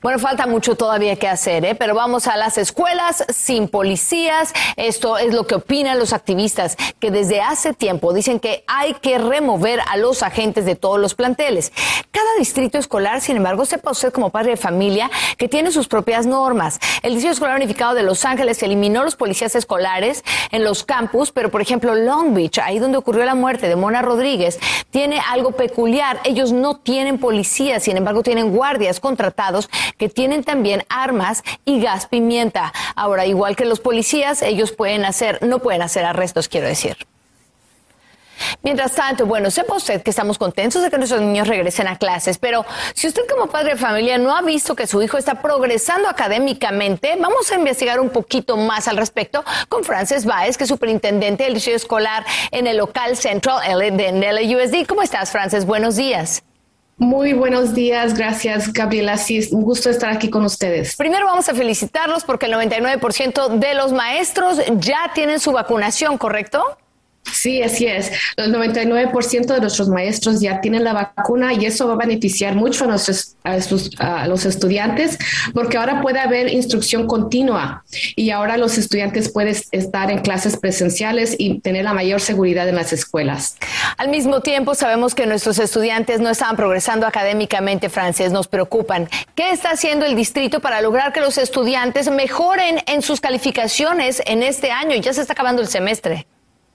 Bueno, 0.03 0.19
falta 0.19 0.47
mucho 0.47 0.75
todavía 0.77 1.17
que 1.17 1.29
hacer, 1.29 1.65
¿eh? 1.65 1.75
pero 1.75 1.95
vamos 1.95 2.27
a 2.27 2.37
las 2.37 2.59
escuelas 2.59 3.25
sin 3.29 3.69
policías. 3.69 4.53
Esto 4.77 5.19
es 5.19 5.35
lo 5.35 5.47
que 5.47 5.57
opinan 5.57 5.99
los 5.99 6.13
activistas, 6.13 6.77
que 7.01 7.11
desde 7.11 7.41
hace 7.41 7.73
tiempo 7.73 8.13
dicen 8.13 8.41
que 8.41 8.65
hay 8.67 8.95
que 8.95 9.19
remover 9.19 9.81
a 9.89 9.97
los 9.97 10.23
agentes 10.23 10.65
de 10.65 10.77
todos 10.77 10.99
los 10.99 11.15
planteles. 11.15 11.73
Cada 12.11 12.35
distrito 12.39 12.79
escolar, 12.79 13.21
sin 13.21 13.37
embargo, 13.37 13.65
sepa 13.65 13.91
usted 13.91 14.13
como 14.13 14.31
padre 14.31 14.51
de 14.51 14.57
familia 14.57 15.11
que 15.39 15.49
tiene 15.49 15.71
sus 15.71 15.89
propias 15.89 16.27
normas. 16.27 16.79
El 17.03 17.13
Distrito 17.15 17.33
Escolar 17.33 17.57
Unificado 17.57 17.95
de 17.95 18.03
Los 18.03 18.25
Ángeles 18.25 18.63
eliminó 18.63 19.03
los 19.03 19.17
policías 19.17 19.55
escolares 19.55 20.25
en 20.51 20.65
los 20.65 20.85
campus, 20.85 21.33
pero 21.33 21.51
por 21.51 21.63
ejemplo 21.63 21.95
Long 21.95 22.35
Beach, 22.35 22.59
ahí 22.59 22.79
donde 22.79 22.99
ocurrió 22.99 23.25
la 23.25 23.35
muerte 23.35 23.69
de 23.69 23.77
Mona 23.77 24.03
Rodríguez, 24.03 24.59
tiene 24.91 25.21
algo 25.31 25.53
peculiar. 25.53 26.21
Ellos 26.25 26.53
no 26.53 26.77
tienen 26.77 27.19
policías, 27.19 27.83
sin 27.83 27.97
embargo 27.97 28.23
tienen 28.23 28.55
guardias 28.55 29.01
contratados 29.01 29.56
que 29.99 30.09
tienen 30.09 30.45
también 30.45 30.85
armas 30.89 31.43
y 31.65 31.81
gas 31.81 32.07
pimienta. 32.07 32.73
Ahora, 32.95 33.27
igual 33.27 33.57
que 33.57 33.65
los 33.65 33.81
policías, 33.81 34.43
ellos 34.43 34.73
pueden 34.73 35.05
hacer, 35.05 35.39
no 35.43 35.59
pueden 35.61 35.83
hacer 35.83 36.05
arrestos, 36.05 36.49
quiero 36.49 36.67
decir. 36.67 36.97
Mientras 38.63 38.93
tanto, 38.93 39.27
bueno, 39.27 39.51
sepa 39.51 39.75
usted 39.75 40.03
que 40.03 40.11
estamos 40.11 40.39
contentos 40.39 40.83
de 40.83 40.91
que 40.91 40.99
nuestros 40.99 41.21
niños 41.21 41.49
regresen 41.49 41.89
a 41.89 41.97
clases, 41.97 42.39
pero 42.39 42.65
si 42.95 43.07
usted 43.07 43.23
como 43.29 43.47
padre 43.47 43.71
de 43.71 43.77
familia 43.77 44.19
no 44.19 44.37
ha 44.37 44.43
visto 44.43 44.75
que 44.75 44.87
su 44.87 45.03
hijo 45.03 45.17
está 45.17 45.41
progresando 45.41 46.09
académicamente, 46.09 47.17
vamos 47.19 47.51
a 47.51 47.55
investigar 47.55 48.01
un 48.01 48.11
poquito 48.11 48.57
más 48.57 48.89
al 48.89 48.97
respecto 48.97 49.45
con 49.69 49.85
Frances 49.85 50.25
Baez, 50.25 50.57
que 50.57 50.65
es 50.65 50.69
superintendente 50.69 51.45
del 51.45 51.55
distrito 51.55 51.77
escolar 51.77 52.25
en 52.51 52.67
el 52.67 52.77
local 52.77 53.17
Central 53.17 53.97
de 53.97 54.13
LAUSD. 54.13 54.87
¿Cómo 54.87 55.03
estás, 55.03 55.31
Frances? 55.31 55.65
Buenos 55.65 55.97
días. 55.97 56.46
Muy 56.99 57.35
buenos 57.35 57.75
días, 57.75 58.15
gracias 58.15 58.73
Gabriela. 58.73 59.19
Sí, 59.19 59.37
es 59.37 59.53
un 59.53 59.61
gusto 59.63 59.91
estar 59.91 60.11
aquí 60.11 60.31
con 60.31 60.45
ustedes. 60.47 60.97
Primero 60.97 61.27
vamos 61.27 61.47
a 61.47 61.55
felicitarlos 61.55 62.25
porque 62.25 62.47
el 62.47 62.55
99% 62.55 63.59
de 63.59 63.75
los 63.75 63.93
maestros 63.93 64.59
ya 64.79 65.11
tienen 65.15 65.39
su 65.39 65.53
vacunación, 65.53 66.17
¿correcto? 66.17 66.65
Sí, 67.33 67.63
así 67.63 67.87
es. 67.87 68.13
El 68.37 68.55
99% 68.55 69.47
de 69.47 69.61
nuestros 69.61 69.89
maestros 69.89 70.41
ya 70.41 70.61
tienen 70.61 70.85
la 70.85 70.93
vacuna 70.93 71.53
y 71.53 71.67
eso 71.67 71.87
va 71.87 71.95
a 71.95 71.97
beneficiar 71.97 72.55
mucho 72.55 72.85
a, 72.85 72.87
nuestros, 72.87 73.37
a, 73.99 74.27
los 74.27 74.47
estudiantes 74.47 75.19
porque 75.53 75.77
ahora 75.77 76.01
puede 76.01 76.21
haber 76.21 76.53
instrucción 76.53 77.07
continua 77.07 77.85
y 78.15 78.31
ahora 78.31 78.57
los 78.57 78.79
estudiantes 78.79 79.31
pueden 79.31 79.55
estar 79.73 80.11
en 80.11 80.21
clases 80.21 80.57
presenciales 80.57 81.35
y 81.39 81.61
tener 81.61 81.85
la 81.85 81.93
mayor 81.93 82.21
seguridad 82.21 82.69
en 82.69 82.77
las 82.77 82.93
escuelas. 82.93 83.57
Al 83.99 84.09
mismo 84.09 84.41
tiempo, 84.41 84.75
sabemos 84.75 85.15
que 85.15 85.25
nuestros 85.25 85.59
estudiantes 85.59 86.21
no 86.21 86.29
estaban 86.29 86.55
progresando 86.55 87.07
académicamente, 87.07 87.89
Frances, 87.89 88.31
nos 88.31 88.47
preocupan. 88.47 89.09
¿Qué 89.35 89.51
está 89.51 89.71
haciendo 89.71 90.05
el 90.05 90.15
distrito 90.15 90.61
para 90.61 90.83
lograr 90.83 91.15
que 91.15 91.21
los 91.21 91.39
estudiantes 91.39 92.11
mejoren 92.11 92.83
en 92.87 93.01
sus 93.01 93.23
calificaciones 93.23 94.23
en 94.27 94.43
este 94.43 94.71
año? 94.71 94.97
Ya 94.97 95.15
se 95.15 95.23
está 95.23 95.33
acabando 95.33 95.63
el 95.63 95.69
semestre. 95.69 96.27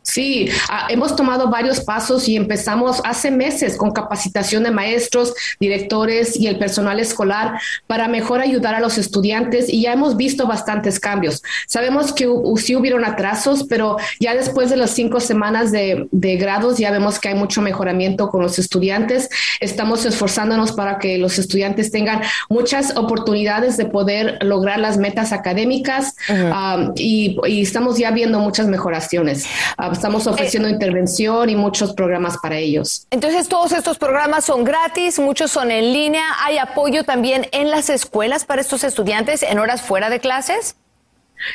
Sí, 0.03 0.49
ah, 0.69 0.87
hemos 0.89 1.15
tomado 1.15 1.49
varios 1.49 1.81
pasos 1.81 2.27
y 2.27 2.35
empezamos 2.35 3.01
hace 3.03 3.29
meses 3.31 3.77
con 3.77 3.91
capacitación 3.91 4.63
de 4.63 4.71
maestros, 4.71 5.33
directores 5.59 6.35
y 6.39 6.47
el 6.47 6.57
personal 6.57 6.99
escolar 6.99 7.59
para 7.87 8.07
mejor 8.07 8.41
ayudar 8.41 8.75
a 8.75 8.79
los 8.79 8.97
estudiantes 8.97 9.69
y 9.69 9.83
ya 9.83 9.93
hemos 9.93 10.17
visto 10.17 10.47
bastantes 10.47 10.99
cambios. 10.99 11.43
Sabemos 11.67 12.13
que 12.13 12.27
sí 12.57 12.75
hubieron 12.75 13.05
atrasos, 13.05 13.65
pero 13.69 13.97
ya 14.19 14.33
después 14.33 14.69
de 14.69 14.77
las 14.77 14.91
cinco 14.91 15.19
semanas 15.19 15.71
de, 15.71 16.07
de 16.11 16.35
grados 16.37 16.77
ya 16.77 16.91
vemos 16.91 17.19
que 17.19 17.29
hay 17.29 17.35
mucho 17.35 17.61
mejoramiento 17.61 18.29
con 18.29 18.41
los 18.41 18.59
estudiantes. 18.59 19.29
Estamos 19.59 20.05
esforzándonos 20.05 20.71
para 20.71 20.97
que 20.97 21.17
los 21.17 21.37
estudiantes 21.37 21.91
tengan 21.91 22.21
muchas 22.49 22.97
oportunidades 22.97 23.77
de 23.77 23.85
poder 23.85 24.39
lograr 24.41 24.79
las 24.79 24.97
metas 24.97 25.31
académicas 25.31 26.15
ah, 26.29 26.91
y, 26.95 27.37
estamos 27.61 27.97
ya 27.97 28.11
viendo 28.11 28.39
muchas 28.39 28.67
mejoraciones. 28.67 29.45
Estamos 29.91 30.27
ofreciendo 30.27 30.67
eh, 30.67 30.71
intervención 30.71 31.49
y 31.49 31.55
muchos 31.55 31.93
programas 31.93 32.37
para 32.37 32.57
ellos. 32.57 33.07
Entonces, 33.11 33.47
todos 33.47 33.71
estos 33.71 33.97
programas 33.97 34.45
son 34.45 34.63
gratis, 34.63 35.19
muchos 35.19 35.51
son 35.51 35.71
en 35.71 35.93
línea. 35.93 36.23
¿Hay 36.43 36.57
apoyo 36.57 37.03
también 37.03 37.47
en 37.51 37.69
las 37.69 37.89
escuelas 37.89 38.45
para 38.45 38.61
estos 38.61 38.83
estudiantes 38.83 39.43
en 39.43 39.59
horas 39.59 39.81
fuera 39.81 40.09
de 40.09 40.19
clases? 40.19 40.75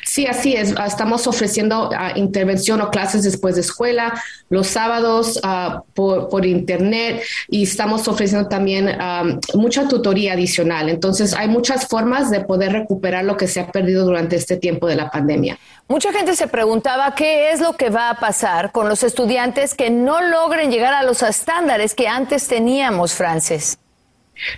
Sí, 0.05 0.26
así 0.26 0.55
es. 0.55 0.75
Ah, 0.76 0.87
estamos 0.87 1.26
ofreciendo 1.26 1.90
ah, 1.97 2.12
intervención 2.16 2.81
o 2.81 2.90
clases 2.90 3.23
después 3.23 3.55
de 3.55 3.61
escuela, 3.61 4.23
los 4.49 4.66
sábados 4.66 5.40
ah, 5.43 5.83
por, 5.95 6.47
internet 6.47 7.23
y 7.49 7.64
estamos 7.64 8.07
ofreciendo 8.07 8.49
también 8.49 8.97
mucha 9.55 9.88
tutoría 9.88 10.35
adicional. 10.35 10.88
Entonces, 10.88 11.35
hay 11.35 11.49
muchas 11.49 11.88
formas 11.88 12.31
de 12.31 12.40
poder 12.40 12.73
recuperar 12.73 13.25
lo 13.25 13.37
que 13.37 13.49
se 13.49 13.61
ha 13.61 13.73
perdido 13.73 14.05
durante 14.05 14.37
este 14.37 14.57
tiempo 14.57 14.87
de 14.87 14.97
la 14.97 15.11
pandemia. 15.11 15.59
Mucha 15.88 16.12
gente 16.12 16.37
se 16.37 16.47
preguntaba 16.47 17.14
qué 17.14 17.50
es 17.50 17.61
lo 17.61 17.73
que 17.73 17.90
va 17.90 18.11
a 18.11 18.21
pasar 18.21 18.71
con 18.71 18.88
los 18.88 19.02
estudiantes 19.02 19.75
que 19.75 19.90
no 19.90 20.21
logren 20.21 20.71
llegar 20.71 20.95
a 20.95 21.02
los 21.02 21.23
estándares 21.23 21.95
que 21.95 22.07
antes 22.07 22.47
teníamos, 22.49 23.14
Frances. 23.14 23.78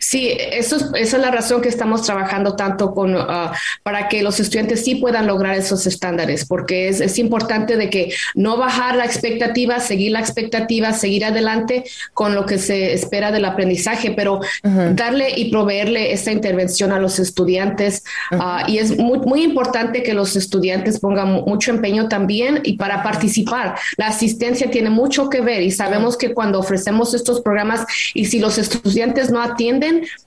Sí, 0.00 0.36
eso 0.52 0.76
esa 0.94 1.16
es 1.16 1.22
la 1.22 1.30
razón 1.30 1.60
que 1.60 1.68
estamos 1.68 2.02
trabajando 2.02 2.56
tanto 2.56 2.94
con 2.94 3.14
ah, 3.16 3.52
para 3.82 4.08
que 4.08 4.22
los 4.22 4.40
estudiantes 4.40 4.84
sí 4.84 4.96
puedan 4.96 5.26
lograr 5.26 5.56
esos 5.56 5.86
estándares, 5.86 6.44
porque 6.44 6.88
es, 6.88 7.00
es, 7.00 7.18
importante 7.18 7.76
de 7.76 7.90
que 7.90 8.12
no 8.34 8.56
bajar 8.56 8.94
la 8.96 9.04
expectativa, 9.04 9.80
seguir 9.80 10.12
la 10.12 10.20
expectativa, 10.20 10.92
seguir 10.92 11.24
adelante 11.24 11.84
con 12.14 12.34
lo 12.34 12.46
que 12.46 12.58
se 12.58 12.92
espera 12.92 13.32
del 13.32 13.44
aprendizaje, 13.44 14.12
pero 14.12 14.40
darle 14.62 15.30
y 15.36 15.50
proveerle 15.50 16.12
esta 16.12 16.30
intervención 16.30 16.92
a 16.92 16.98
los 16.98 17.18
estudiantes. 17.18 18.04
Ah, 18.30 18.64
y 18.68 18.78
es 18.78 18.96
muy, 18.96 19.18
muy 19.18 19.42
importante 19.42 20.02
que 20.02 20.14
los 20.14 20.36
estudiantes 20.36 21.00
pongan 21.00 21.32
mucho 21.32 21.70
empeño 21.70 22.08
también 22.08 22.60
y 22.64 22.76
para 22.76 23.02
participar. 23.02 23.76
La 23.96 24.08
asistencia 24.08 24.70
tiene 24.70 24.90
mucho 24.90 25.28
que 25.28 25.40
ver 25.40 25.62
y 25.62 25.70
sabemos 25.70 26.16
que 26.16 26.34
cuando 26.34 26.58
ofrecemos 26.58 27.14
estos 27.14 27.40
programas 27.40 27.84
y 28.14 28.26
si 28.26 28.38
los 28.38 28.58
estudiantes 28.58 29.30
no 29.30 29.42
atienden, 29.42 29.67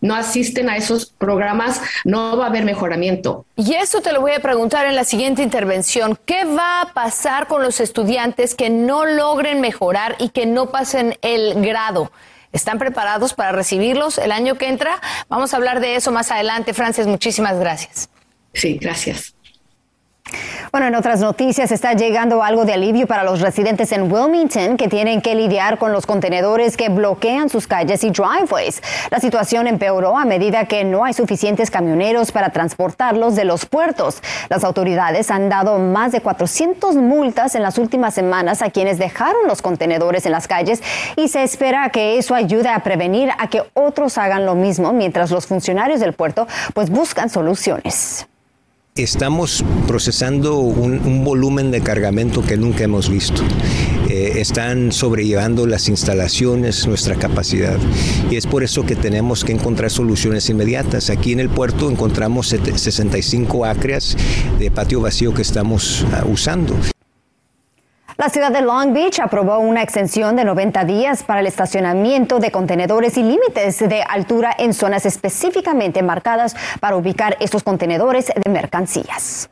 no 0.01 0.15
asisten 0.15 0.69
a 0.69 0.77
esos 0.77 1.05
programas, 1.05 1.81
no 2.03 2.38
va 2.38 2.45
a 2.45 2.48
haber 2.48 2.65
mejoramiento. 2.65 3.45
Y 3.55 3.74
esto 3.74 4.01
te 4.01 4.12
lo 4.12 4.21
voy 4.21 4.31
a 4.31 4.39
preguntar 4.39 4.86
en 4.86 4.95
la 4.95 5.03
siguiente 5.03 5.43
intervención. 5.43 6.17
¿Qué 6.25 6.45
va 6.45 6.81
a 6.81 6.93
pasar 6.93 7.48
con 7.48 7.62
los 7.62 7.79
estudiantes 7.79 8.55
que 8.55 8.69
no 8.69 9.05
logren 9.05 9.62
mejorar 9.62 10.15
y 10.19 10.29
que 10.29 10.45
no 10.45 10.71
pasen 10.71 11.17
el 11.21 11.62
grado? 11.62 12.12
¿Están 12.51 12.79
preparados 12.79 13.33
para 13.33 13.51
recibirlos 13.51 14.17
el 14.17 14.31
año 14.31 14.55
que 14.55 14.67
entra? 14.67 15.00
Vamos 15.29 15.53
a 15.53 15.57
hablar 15.57 15.79
de 15.79 15.95
eso 15.95 16.12
más 16.12 16.31
adelante. 16.31 16.74
Frances, 16.74 17.07
muchísimas 17.07 17.57
gracias. 17.60 18.10
Sí, 18.53 18.77
gracias. 18.81 19.33
Bueno, 20.71 20.87
en 20.87 20.95
otras 20.95 21.19
noticias 21.19 21.69
está 21.73 21.93
llegando 21.93 22.43
algo 22.43 22.63
de 22.63 22.73
alivio 22.73 23.05
para 23.05 23.23
los 23.23 23.41
residentes 23.41 23.91
en 23.91 24.09
Wilmington 24.09 24.77
que 24.77 24.87
tienen 24.87 25.21
que 25.21 25.35
lidiar 25.35 25.77
con 25.77 25.91
los 25.91 26.05
contenedores 26.05 26.77
que 26.77 26.87
bloquean 26.87 27.49
sus 27.49 27.67
calles 27.67 28.05
y 28.05 28.11
driveways. 28.11 28.81
La 29.09 29.19
situación 29.19 29.67
empeoró 29.67 30.17
a 30.17 30.23
medida 30.23 30.65
que 30.65 30.85
no 30.85 31.03
hay 31.03 31.13
suficientes 31.13 31.69
camioneros 31.69 32.31
para 32.31 32.51
transportarlos 32.51 33.35
de 33.35 33.43
los 33.43 33.65
puertos. 33.65 34.21
Las 34.47 34.63
autoridades 34.63 35.29
han 35.29 35.49
dado 35.49 35.77
más 35.77 36.13
de 36.13 36.21
400 36.21 36.95
multas 36.95 37.55
en 37.55 37.63
las 37.63 37.77
últimas 37.77 38.13
semanas 38.13 38.61
a 38.61 38.69
quienes 38.69 38.97
dejaron 38.97 39.47
los 39.47 39.61
contenedores 39.61 40.25
en 40.25 40.31
las 40.31 40.47
calles 40.47 40.81
y 41.17 41.27
se 41.27 41.43
espera 41.43 41.89
que 41.89 42.17
eso 42.17 42.33
ayude 42.33 42.69
a 42.69 42.79
prevenir 42.79 43.29
a 43.37 43.49
que 43.49 43.63
otros 43.73 44.17
hagan 44.17 44.45
lo 44.45 44.55
mismo 44.55 44.93
mientras 44.93 45.31
los 45.31 45.47
funcionarios 45.47 45.99
del 45.99 46.13
puerto 46.13 46.47
pues 46.73 46.89
buscan 46.89 47.29
soluciones. 47.29 48.27
Estamos 48.98 49.63
procesando 49.88 50.57
un, 50.57 51.24
volumen 51.24 51.71
de 51.71 51.79
cargamento 51.79 52.41
que 52.41 52.57
nunca 52.57 52.83
hemos 52.83 53.10
visto. 53.10 53.41
Eh, 54.10 54.33
están 54.41 54.91
sobrellevando 54.91 55.65
las 55.65 55.88
instalaciones, 55.88 56.86
nuestra 56.88 57.15
capacidad. 57.15 57.79
Y 58.29 58.36
es 58.36 58.48
por 58.48 58.65
eso 58.65 58.86
que 58.86 58.98
tenemos 58.98 59.45
que 59.45 59.53
encontrar 59.53 59.91
soluciones 59.91 60.50
inmediatas. 60.50 61.10
Aquí 61.10 61.31
en 61.31 61.39
el 61.39 61.48
puerto 61.48 61.89
encontramos 61.89 62.50
65 62.50 63.63
acres 63.63 64.17
de 64.60 64.69
patio 64.71 65.00
vacío 65.00 65.33
que 65.33 65.41
estamos 65.41 66.05
ah, 66.12 66.25
usando. 66.29 66.75
La 68.21 68.29
ciudad 68.29 68.51
de 68.51 68.61
Long 68.61 68.93
Beach 68.93 69.19
aprobó 69.19 69.57
una 69.57 69.81
extensión 69.81 70.35
de 70.35 70.45
90 70.45 70.85
días 70.85 71.23
para 71.23 71.39
el 71.39 71.47
estacionamiento 71.47 72.37
de 72.37 72.51
contenedores 72.51 73.17
y 73.17 73.23
límites 73.23 73.79
de 73.79 74.03
altura 74.03 74.55
en 74.59 74.75
zonas 74.75 75.07
específicamente 75.07 76.03
marcadas 76.03 76.55
para 76.79 76.97
ubicar 76.97 77.35
estos 77.39 77.63
contenedores 77.63 78.27
de 78.27 78.51
mercancías. 78.51 79.49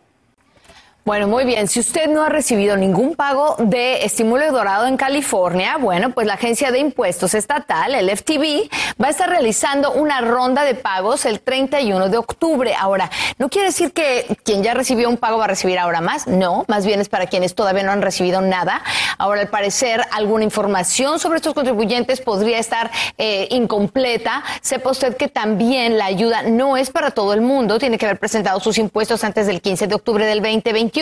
Bueno, 1.10 1.28
muy 1.28 1.44
bien. 1.44 1.68
Si 1.68 1.80
usted 1.80 2.08
no 2.08 2.22
ha 2.22 2.30
recibido 2.30 2.78
ningún 2.78 3.16
pago 3.16 3.56
de 3.58 4.06
estímulo 4.06 4.52
dorado 4.52 4.86
en 4.86 4.96
California, 4.96 5.78
bueno, 5.78 6.12
pues 6.12 6.28
la 6.28 6.36
Agencia 6.36 6.70
de 6.70 6.78
Impuestos 6.78 7.34
Estatal, 7.34 7.96
el 7.96 8.16
FTB, 8.16 8.70
va 9.02 9.08
a 9.08 9.10
estar 9.10 9.28
realizando 9.28 9.92
una 9.94 10.22
ronda 10.22 10.64
de 10.64 10.76
pagos 10.76 11.26
el 11.26 11.40
31 11.40 12.10
de 12.10 12.18
octubre. 12.20 12.76
Ahora, 12.80 13.10
no 13.40 13.50
quiere 13.50 13.70
decir 13.70 13.92
que 13.92 14.38
quien 14.44 14.62
ya 14.62 14.76
recibió 14.76 15.10
un 15.10 15.18
pago 15.18 15.40
va 15.40 15.46
a 15.46 15.48
recibir 15.48 15.80
ahora 15.80 16.00
más. 16.00 16.28
No, 16.28 16.64
más 16.68 16.86
bien 16.86 17.02
es 17.02 17.10
para 17.10 17.26
quienes 17.26 17.56
todavía 17.56 17.82
no 17.82 17.92
han 17.92 18.04
recibido 18.04 18.42
nada. 18.42 18.84
Ahora, 19.18 19.42
al 19.42 19.48
parecer, 19.48 20.04
alguna 20.12 20.44
información 20.44 21.18
sobre 21.18 21.38
estos 21.38 21.56
contribuyentes 21.56 22.22
podría 22.22 22.60
estar 22.60 22.92
eh, 23.18 23.48
incompleta. 23.50 24.44
Sepa 24.62 24.92
usted 24.92 25.18
que 25.18 25.28
también 25.28 25.98
la 25.98 26.06
ayuda 26.06 26.44
no 26.44 26.78
es 26.78 26.92
para 26.92 27.10
todo 27.10 27.34
el 27.34 27.42
mundo. 27.42 27.80
Tiene 27.80 27.98
que 27.98 28.06
haber 28.06 28.20
presentado 28.20 28.60
sus 28.60 28.78
impuestos 28.78 29.24
antes 29.24 29.48
del 29.48 29.60
15 29.60 29.88
de 29.88 29.96
octubre 29.96 30.24
del 30.24 30.44
2021 30.44 30.99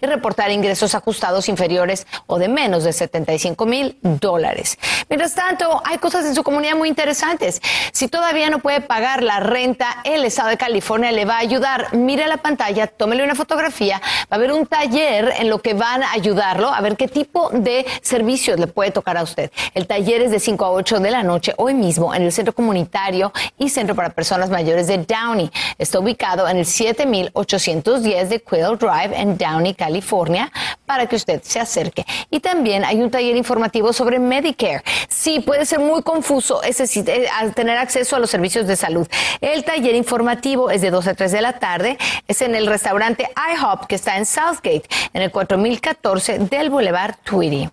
y 0.00 0.06
reportar 0.06 0.50
ingresos 0.50 0.94
ajustados 0.94 1.48
inferiores 1.48 2.06
o 2.26 2.38
de 2.38 2.48
menos 2.48 2.84
de 2.84 2.92
75 2.92 3.66
mil 3.66 3.98
dólares. 4.02 4.78
Mientras 5.08 5.34
tanto, 5.34 5.82
hay 5.84 5.98
cosas 5.98 6.24
en 6.26 6.34
su 6.34 6.42
comunidad 6.42 6.76
muy 6.76 6.88
interesantes. 6.88 7.60
Si 7.92 8.08
todavía 8.08 8.50
no 8.50 8.60
puede 8.60 8.80
pagar 8.80 9.22
la 9.22 9.40
renta, 9.40 9.98
el 10.04 10.24
Estado 10.24 10.50
de 10.50 10.56
California 10.56 11.12
le 11.12 11.24
va 11.24 11.36
a 11.36 11.38
ayudar. 11.38 11.94
Mire 11.94 12.26
la 12.26 12.36
pantalla, 12.36 12.86
tómele 12.86 13.24
una 13.24 13.34
fotografía, 13.34 14.00
va 14.00 14.26
a 14.30 14.34
haber 14.36 14.52
un 14.52 14.66
taller 14.66 15.34
en 15.38 15.50
lo 15.50 15.60
que 15.60 15.74
van 15.74 16.02
a 16.02 16.12
ayudarlo 16.12 16.72
a 16.72 16.80
ver 16.80 16.96
qué 16.96 17.08
tipo 17.08 17.50
de 17.50 17.84
servicios 18.00 18.58
le 18.58 18.66
puede 18.66 18.90
tocar 18.90 19.16
a 19.16 19.22
usted. 19.22 19.50
El 19.74 19.86
taller 19.86 20.22
es 20.22 20.30
de 20.30 20.40
5 20.40 20.64
a 20.64 20.70
8 20.70 21.00
de 21.00 21.10
la 21.10 21.22
noche 21.22 21.52
hoy 21.56 21.74
mismo 21.74 22.14
en 22.14 22.22
el 22.22 22.32
Centro 22.32 22.54
Comunitario 22.54 23.32
y 23.58 23.68
Centro 23.68 23.94
para 23.94 24.10
Personas 24.10 24.50
Mayores 24.50 24.86
de 24.86 24.98
Downey. 24.98 25.50
Está 25.78 25.98
ubicado 25.98 26.48
en 26.48 26.58
el 26.58 26.66
7810 26.66 28.30
de 28.30 28.42
Quill 28.42 28.78
Drive 28.78 29.18
en 29.18 29.31
Downey, 29.36 29.74
California, 29.74 30.50
para 30.86 31.06
que 31.06 31.16
usted 31.16 31.42
se 31.42 31.60
acerque. 31.60 32.04
Y 32.30 32.40
también 32.40 32.84
hay 32.84 33.00
un 33.00 33.10
taller 33.10 33.36
informativo 33.36 33.92
sobre 33.92 34.18
Medicare. 34.18 34.82
Sí, 35.08 35.40
puede 35.40 35.66
ser 35.66 35.80
muy 35.80 36.02
confuso 36.02 36.62
ese, 36.62 36.84
eh, 37.00 37.28
tener 37.54 37.78
acceso 37.78 38.16
a 38.16 38.18
los 38.18 38.30
servicios 38.30 38.66
de 38.66 38.76
salud. 38.76 39.06
El 39.40 39.64
taller 39.64 39.94
informativo 39.94 40.70
es 40.70 40.80
de 40.82 40.90
2 40.90 41.08
a 41.08 41.14
3 41.14 41.32
de 41.32 41.40
la 41.40 41.58
tarde. 41.58 41.98
Es 42.28 42.42
en 42.42 42.54
el 42.54 42.66
restaurante 42.66 43.28
IHOP 43.54 43.86
que 43.86 43.94
está 43.94 44.16
en 44.16 44.26
Southgate, 44.26 44.84
en 45.12 45.22
el 45.22 45.30
4014 45.30 46.38
del 46.38 46.70
Boulevard 46.70 47.16
Tweedy. 47.24 47.68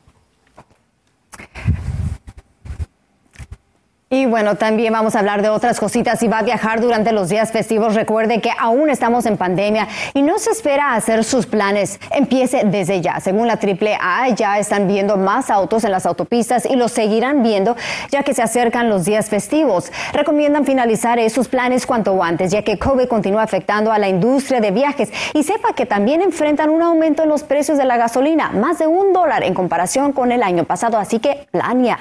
Y 4.11 4.25
bueno, 4.25 4.55
también 4.55 4.91
vamos 4.91 5.15
a 5.15 5.19
hablar 5.19 5.43
de 5.43 5.49
otras 5.49 5.79
cositas. 5.79 6.17
Si 6.17 6.27
va 6.27 6.39
a 6.39 6.41
viajar 6.41 6.81
durante 6.81 7.11
los 7.11 7.29
días 7.29 7.51
festivos, 7.51 7.93
recuerde 7.93 8.41
que 8.41 8.49
aún 8.57 8.89
estamos 8.89 9.27
en 9.27 9.37
pandemia 9.37 9.87
y 10.15 10.23
no 10.23 10.39
se 10.39 10.49
espera 10.49 10.95
hacer 10.95 11.23
sus 11.23 11.45
planes. 11.45 11.99
Empiece 12.09 12.63
desde 12.65 13.01
ya. 13.01 13.19
Según 13.19 13.45
la 13.45 13.59
AAA, 13.61 14.29
ya 14.29 14.57
están 14.57 14.87
viendo 14.87 15.15
más 15.15 15.51
autos 15.51 15.83
en 15.83 15.91
las 15.91 16.07
autopistas 16.07 16.65
y 16.65 16.75
los 16.75 16.91
seguirán 16.91 17.43
viendo 17.43 17.75
ya 18.09 18.23
que 18.23 18.33
se 18.33 18.41
acercan 18.41 18.89
los 18.89 19.05
días 19.05 19.29
festivos. 19.29 19.91
Recomiendan 20.11 20.65
finalizar 20.65 21.19
esos 21.19 21.47
planes 21.47 21.85
cuanto 21.85 22.23
antes, 22.23 22.51
ya 22.51 22.63
que 22.63 22.79
COVID 22.79 23.07
continúa 23.07 23.43
afectando 23.43 23.91
a 23.91 23.99
la 23.99 24.09
industria 24.09 24.59
de 24.59 24.71
viajes. 24.71 25.11
Y 25.35 25.43
sepa 25.43 25.73
que 25.73 25.85
también 25.85 26.23
enfrentan 26.23 26.71
un 26.71 26.81
aumento 26.81 27.21
en 27.21 27.29
los 27.29 27.43
precios 27.43 27.77
de 27.77 27.85
la 27.85 27.97
gasolina, 27.97 28.49
más 28.53 28.79
de 28.79 28.87
un 28.87 29.13
dólar 29.13 29.43
en 29.43 29.53
comparación 29.53 30.13
con 30.13 30.31
el 30.31 30.41
año 30.41 30.63
pasado. 30.63 30.97
Así 30.97 31.19
que 31.19 31.47
planear. 31.51 31.99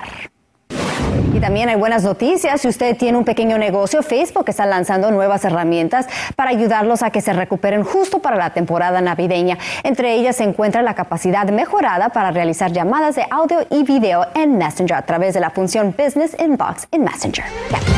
Y 1.34 1.40
también 1.40 1.68
hay 1.68 1.76
buenas 1.76 2.04
noticias. 2.04 2.60
Si 2.60 2.68
usted 2.68 2.96
tiene 2.96 3.18
un 3.18 3.24
pequeño 3.24 3.58
negocio, 3.58 4.02
Facebook 4.02 4.48
está 4.48 4.66
lanzando 4.66 5.10
nuevas 5.10 5.44
herramientas 5.44 6.06
para 6.36 6.50
ayudarlos 6.50 7.02
a 7.02 7.10
que 7.10 7.20
se 7.20 7.32
recuperen 7.32 7.84
justo 7.84 8.20
para 8.20 8.36
la 8.36 8.50
temporada 8.50 9.00
navideña. 9.00 9.58
Entre 9.82 10.14
ellas 10.14 10.36
se 10.36 10.44
encuentra 10.44 10.82
la 10.82 10.94
capacidad 10.94 11.46
mejorada 11.48 12.08
para 12.10 12.30
realizar 12.30 12.72
llamadas 12.72 13.16
de 13.16 13.26
audio 13.30 13.66
y 13.70 13.82
video 13.82 14.26
en 14.34 14.58
Messenger 14.58 14.96
a 14.96 15.02
través 15.02 15.34
de 15.34 15.40
la 15.40 15.50
función 15.50 15.94
Business 15.96 16.36
Inbox 16.38 16.88
en 16.90 17.04
Messenger. 17.04 17.44